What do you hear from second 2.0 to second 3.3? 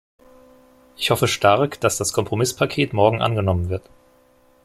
Kompromisspaket morgen